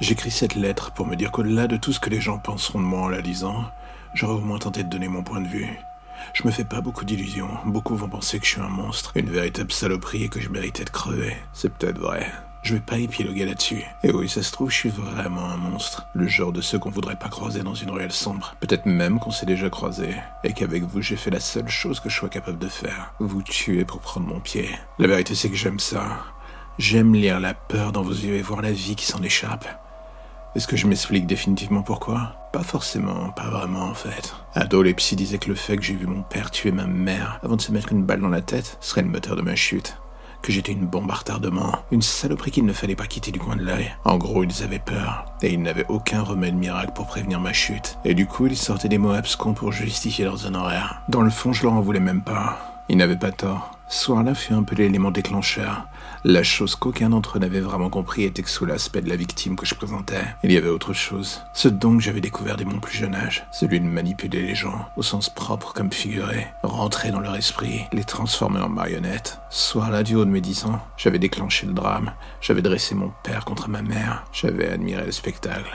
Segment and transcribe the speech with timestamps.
[0.00, 2.84] J'écris cette lettre pour me dire qu'au-delà de tout ce que les gens penseront de
[2.84, 3.64] moi en la lisant,
[4.14, 5.68] j'aurais au moins tenté de donner mon point de vue.
[6.34, 7.50] Je me fais pas beaucoup d'illusions.
[7.66, 10.84] Beaucoup vont penser que je suis un monstre, une véritable saloperie et que je méritais
[10.84, 11.36] de crever.
[11.52, 12.26] C'est peut-être vrai.
[12.62, 13.82] Je vais pas épiloguer là-dessus.
[14.04, 16.06] Et oui, ça se trouve, je suis vraiment un monstre.
[16.14, 18.54] Le genre de ceux qu'on voudrait pas croiser dans une ruelle sombre.
[18.60, 20.14] Peut-être même qu'on s'est déjà croisé.
[20.44, 23.14] Et qu'avec vous, j'ai fait la seule chose que je sois capable de faire.
[23.18, 24.68] Vous tuer pour prendre mon pied.
[25.00, 26.20] La vérité, c'est que j'aime ça.
[26.78, 29.66] J'aime lire la peur dans vos yeux et voir la vie qui s'en échappe.
[30.54, 32.34] Est-ce que je m'explique définitivement pourquoi?
[32.50, 34.34] Pas forcément, pas vraiment en fait.
[34.54, 37.40] Ado, les psy disaient que le fait que j'ai vu mon père tuer ma mère
[37.42, 39.98] avant de se mettre une balle dans la tête serait le moteur de ma chute.
[40.40, 43.56] Que j'étais une bombe à retardement, une saloperie qu'il ne fallait pas quitter du coin
[43.56, 43.94] de l'œil.
[44.04, 47.96] En gros, ils avaient peur, et ils n'avaient aucun remède miracle pour prévenir ma chute.
[48.04, 51.02] Et du coup, ils sortaient des mots abscons pour justifier leurs honoraires.
[51.08, 52.58] Dans le fond, je leur en voulais même pas.
[52.88, 53.70] Ils n'avaient pas tort.
[53.92, 55.86] Soir-là fut un peu l'élément déclencheur.
[56.24, 59.54] La chose qu'aucun d'entre eux n'avait vraiment compris était que sous l'aspect de la victime
[59.54, 61.42] que je présentais, il y avait autre chose.
[61.52, 64.86] Ce don que j'avais découvert dès mon plus jeune âge, celui de manipuler les gens,
[64.96, 69.38] au sens propre comme figuré, rentrer dans leur esprit, les transformer en marionnettes.
[69.50, 73.44] Soir-là, du haut de mes dix ans, j'avais déclenché le drame, j'avais dressé mon père
[73.44, 75.70] contre ma mère, j'avais admiré le spectacle.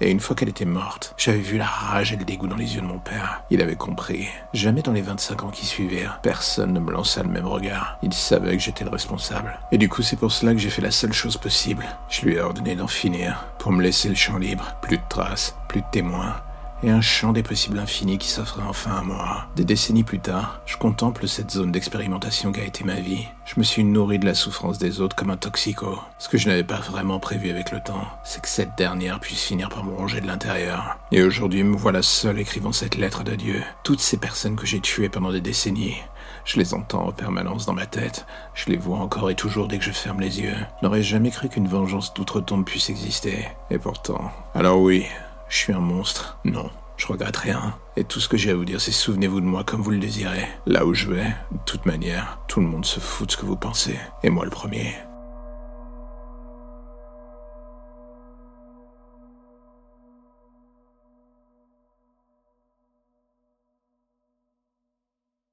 [0.00, 2.76] Et une fois qu'elle était morte, j'avais vu la rage et le dégoût dans les
[2.76, 3.42] yeux de mon père.
[3.50, 4.28] Il avait compris.
[4.52, 7.98] Jamais dans les 25 ans qui suivirent, personne ne me lança le même regard.
[8.02, 9.58] Il savait que j'étais le responsable.
[9.72, 11.84] Et du coup, c'est pour cela que j'ai fait la seule chose possible.
[12.08, 14.76] Je lui ai ordonné d'en finir, pour me laisser le champ libre.
[14.82, 16.36] Plus de traces, plus de témoins,
[16.82, 19.46] et un champ des possibles infinis qui s'offrait enfin à moi.
[19.56, 23.26] Des décennies plus tard, je contemple cette zone d'expérimentation qu'a été ma vie.
[23.44, 25.98] Je me suis nourri de la souffrance des autres comme un toxico.
[26.18, 29.42] Ce que je n'avais pas vraiment prévu avec le temps, c'est que cette dernière puisse
[29.42, 30.98] finir par me ronger de l'intérieur.
[31.12, 33.62] Et aujourd'hui, me voilà seul écrivant cette lettre d'adieu.
[33.84, 35.96] Toutes ces personnes que j'ai tuées pendant des décennies,
[36.44, 38.26] je les entends en permanence dans ma tête.
[38.54, 40.56] Je les vois encore et toujours dès que je ferme les yeux.
[40.82, 43.48] N'aurais jamais cru qu'une vengeance d'outre-tombe puisse exister.
[43.70, 44.30] Et pourtant.
[44.54, 45.06] Alors oui,
[45.48, 46.38] je suis un monstre.
[46.44, 47.74] Non, je regrette rien.
[47.96, 49.98] Et tout ce que j'ai à vous dire, c'est souvenez-vous de moi comme vous le
[49.98, 50.46] désirez.
[50.66, 53.46] Là où je vais, de toute manière, tout le monde se fout de ce que
[53.46, 53.98] vous pensez.
[54.22, 54.94] Et moi le premier.